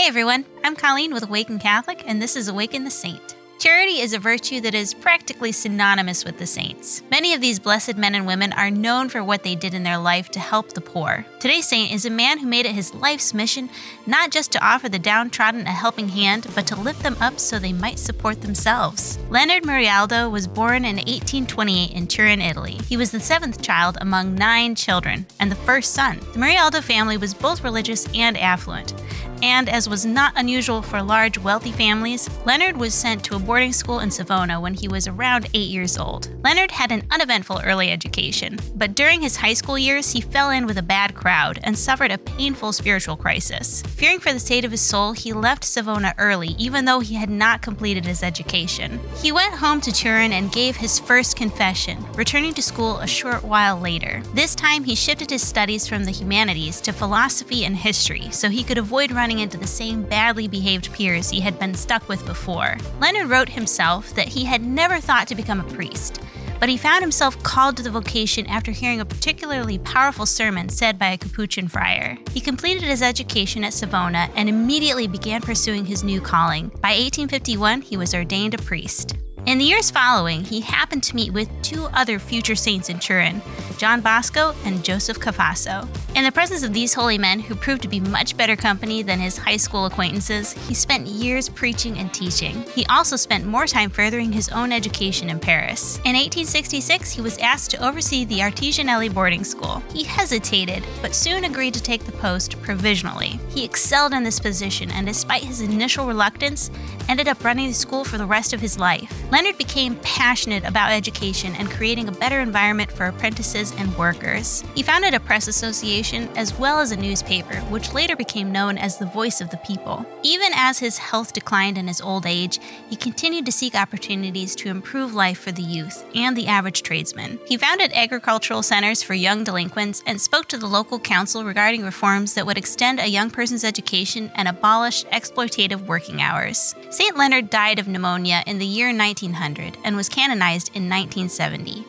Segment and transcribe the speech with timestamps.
[0.00, 3.36] Hey everyone, I'm Colleen with Awaken Catholic, and this is Awaken the Saint.
[3.60, 7.02] Charity is a virtue that is practically synonymous with the saints.
[7.10, 9.98] Many of these blessed men and women are known for what they did in their
[9.98, 11.26] life to help the poor.
[11.40, 13.68] Today's saint is a man who made it his life's mission
[14.06, 17.58] not just to offer the downtrodden a helping hand, but to lift them up so
[17.58, 19.18] they might support themselves.
[19.28, 22.80] Leonard Murialdo was born in 1828 in Turin, Italy.
[22.88, 26.18] He was the seventh child among nine children and the first son.
[26.32, 28.94] The Murialdo family was both religious and affluent
[29.42, 33.72] and as was not unusual for large, wealthy families, Leonard was sent to a boarding
[33.72, 36.30] school in Savona when he was around eight years old.
[36.44, 40.66] Leonard had an uneventful early education, but during his high school years, he fell in
[40.66, 43.82] with a bad crowd and suffered a painful spiritual crisis.
[43.96, 47.28] Fearing for the state of his soul, he left Savona early, even though he had
[47.28, 49.00] not completed his education.
[49.20, 53.42] He went home to Turin and gave his first confession, returning to school a short
[53.42, 54.22] while later.
[54.32, 58.62] This time, he shifted his studies from the humanities to philosophy and history so he
[58.62, 62.76] could avoid running into the same badly behaved peers he had been stuck with before.
[63.00, 66.20] Leonard wrote himself that he had never thought to become a priest,
[66.60, 70.98] but he found himself called to the vocation after hearing a particularly powerful sermon said
[70.98, 72.18] by a Capuchin friar.
[72.32, 76.68] He completed his education at Savona and immediately began pursuing his new calling.
[76.80, 79.16] By 1851, he was ordained a priest.
[79.46, 83.40] In the years following, he happened to meet with two other future saints in Turin,
[83.78, 85.88] John Bosco and Joseph Cafasso.
[86.16, 89.20] In the presence of these holy men, who proved to be much better company than
[89.20, 92.64] his high school acquaintances, he spent years preaching and teaching.
[92.74, 95.98] He also spent more time furthering his own education in Paris.
[95.98, 99.82] In 1866, he was asked to oversee the Artigianelli boarding school.
[99.94, 103.38] He hesitated, but soon agreed to take the post provisionally.
[103.48, 106.72] He excelled in this position, and despite his initial reluctance,
[107.08, 109.12] ended up running the school for the rest of his life.
[109.30, 114.64] Leonard became passionate about education and creating a better environment for apprentices and workers.
[114.74, 118.96] He founded a press association as well as a newspaper, which later became known as
[118.96, 120.06] the Voice of the People.
[120.22, 124.70] Even as his health declined in his old age, he continued to seek opportunities to
[124.70, 127.38] improve life for the youth and the average tradesman.
[127.44, 132.32] He founded agricultural centers for young delinquents and spoke to the local council regarding reforms
[132.32, 136.74] that would extend a young person's education and abolish exploitative working hours.
[136.88, 137.14] St.
[137.14, 141.84] Leonard died of pneumonia in the year 1900 and was canonized in 1970.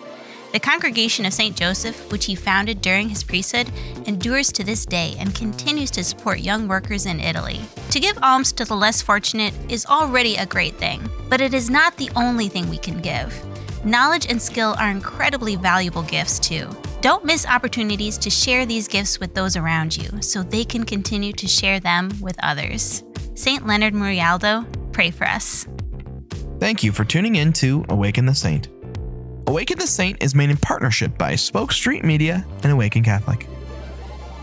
[0.51, 1.55] The Congregation of St.
[1.55, 3.71] Joseph, which he founded during his priesthood,
[4.05, 7.61] endures to this day and continues to support young workers in Italy.
[7.91, 11.69] To give alms to the less fortunate is already a great thing, but it is
[11.69, 13.33] not the only thing we can give.
[13.85, 16.67] Knowledge and skill are incredibly valuable gifts, too.
[16.99, 21.31] Don't miss opportunities to share these gifts with those around you so they can continue
[21.31, 23.03] to share them with others.
[23.35, 23.65] St.
[23.65, 25.65] Leonard Murialdo, pray for us.
[26.59, 28.67] Thank you for tuning in to Awaken the Saint.
[29.51, 33.45] Awaken the Saint is made in partnership by Spoke Street Media and Awaken Catholic.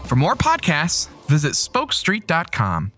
[0.05, 2.93] For more podcasts, visit spokestreet.com.